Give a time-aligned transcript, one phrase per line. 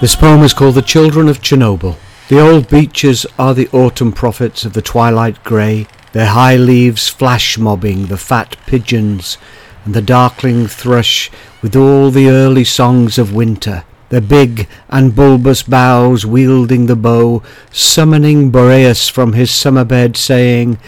[0.00, 1.98] This poem is called The Children of Chernobyl.
[2.30, 7.58] The old beeches are the autumn prophets of the twilight grey, their high leaves flash
[7.58, 9.36] mobbing the fat pigeons
[9.84, 11.30] and the darkling thrush
[11.60, 17.42] with all the early songs of winter, their big and bulbous boughs wielding the bow,
[17.70, 20.78] summoning Boreas from his summer bed, saying,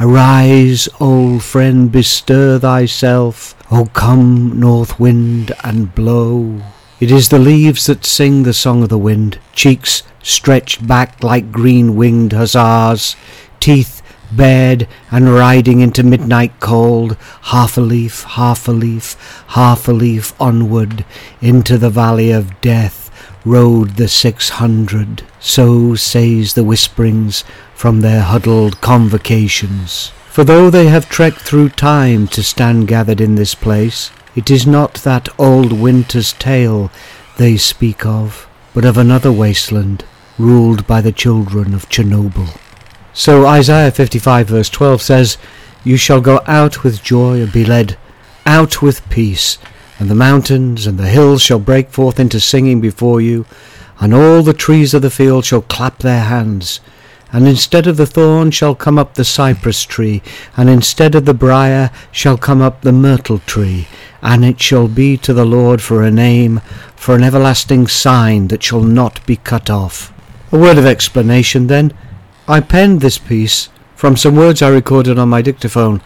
[0.00, 6.62] Arise, old friend, bestir thyself, O come, north wind, and blow.
[7.02, 11.50] It is the leaves that sing the song of the wind, cheeks stretched back like
[11.50, 13.16] green-winged hussars,
[13.58, 17.16] teeth bared and riding into midnight cold,
[17.50, 19.16] half a leaf, half a leaf,
[19.48, 21.04] half a leaf onward,
[21.40, 23.10] into the valley of death,
[23.44, 25.24] rode the six hundred.
[25.40, 27.42] So says the whisperings
[27.74, 30.12] from their huddled convocations.
[30.28, 34.66] For though they have trekked through time to stand gathered in this place, it is
[34.66, 36.90] not that old winter's tale
[37.36, 40.04] they speak of, but of another wasteland
[40.38, 42.58] ruled by the children of Chernobyl.
[43.12, 45.38] So Isaiah 55 verse 12 says,
[45.84, 47.98] You shall go out with joy and be led
[48.46, 49.58] out with peace,
[49.98, 53.44] and the mountains and the hills shall break forth into singing before you,
[54.00, 56.80] and all the trees of the field shall clap their hands.
[57.32, 60.22] And instead of the thorn shall come up the cypress tree,
[60.56, 63.88] and instead of the brier shall come up the myrtle tree,
[64.20, 66.60] and it shall be to the Lord for a name,
[66.94, 70.12] for an everlasting sign that shall not be cut off.
[70.52, 71.94] A word of explanation then.
[72.46, 76.02] I penned this piece from some words I recorded on my dictaphone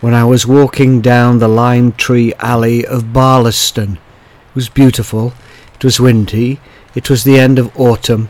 [0.00, 3.94] when I was walking down the lime tree alley of Barlaston.
[3.94, 5.32] It was beautiful,
[5.74, 6.60] it was windy,
[6.94, 8.28] it was the end of autumn,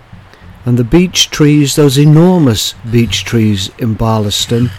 [0.67, 4.71] and the beech trees, those enormous beech trees in Barlaston,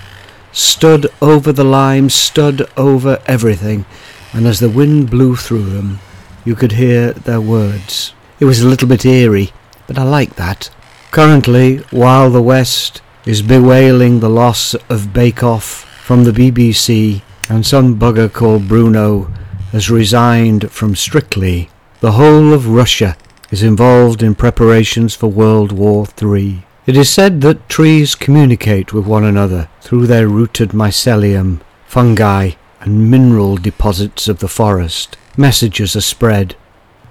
[0.52, 3.86] stood over the lime, stood over everything,
[4.34, 6.00] and as the wind blew through them,
[6.44, 8.14] you could hear their words.
[8.40, 9.54] It was a little bit eerie,
[9.88, 10.70] but I like that.
[11.12, 17.66] Currently, while the West is bewailing the loss of Bake Off from the BBC, and
[17.66, 19.24] some bugger called Bruno
[19.72, 21.70] has resigned from Strictly,
[22.02, 23.16] the whole of Russia
[23.52, 26.66] is involved in preparations for World War III.
[26.86, 33.10] It is said that trees communicate with one another through their rooted mycelium, fungi, and
[33.12, 35.18] mineral deposits of the forest.
[35.36, 36.56] Messages are spread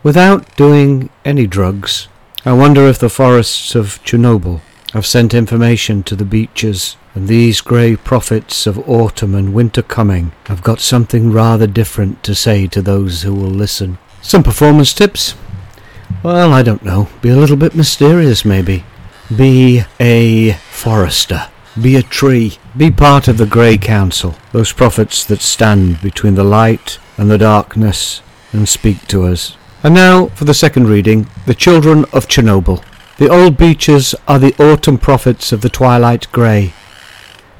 [0.03, 2.09] without doing any drugs.
[2.45, 4.61] I wonder if the forests of Chernobyl
[4.93, 10.33] have sent information to the beeches, and these grey prophets of autumn and winter coming
[10.45, 13.99] have got something rather different to say to those who will listen.
[14.23, 15.35] Some performance tips.
[16.23, 17.09] Well, I don't know.
[17.23, 18.85] Be a little bit mysterious, maybe.
[19.35, 21.49] Be a forester.
[21.81, 22.59] Be a tree.
[22.77, 27.39] Be part of the Grey Council, those prophets that stand between the light and the
[27.39, 28.23] darkness
[28.53, 29.57] and speak to us.
[29.83, 32.83] And now for the second reading, The Children of Chernobyl.
[33.19, 36.73] The old beeches are the autumn prophets of the twilight grey.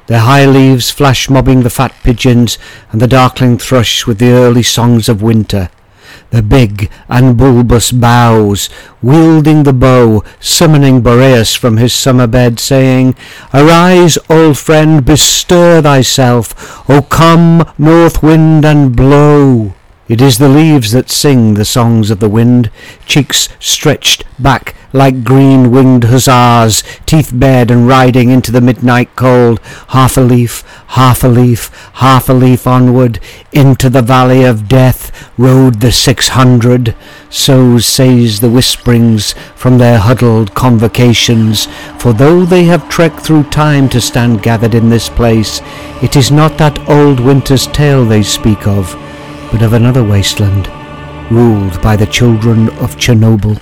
[0.07, 2.57] Their high leaves flash mobbing the fat pigeons
[2.91, 5.69] and the darkling thrush with the early songs of winter
[6.29, 8.69] the big and bulbous boughs,
[9.01, 13.15] wielding the bow, summoning Boreas from his summer bed, saying,
[13.53, 19.73] Arise, old friend, bestir thyself, O come, north wind, and blow.
[20.07, 22.71] It is the leaves that sing the songs of the wind,
[23.05, 29.59] cheeks stretched back like green-winged hussars, teeth bared and riding into the midnight cold,
[29.89, 33.19] half a leaf, half a leaf, half a leaf onward,
[33.51, 36.95] into the valley of death rode the six hundred.
[37.29, 41.67] So says the whisperings from their huddled convocations,
[41.99, 45.59] for though they have trekked through time to stand gathered in this place,
[46.01, 48.95] it is not that old winter's tale they speak of,
[49.51, 50.67] but of another wasteland,
[51.31, 53.59] ruled by the children of Chernobyl.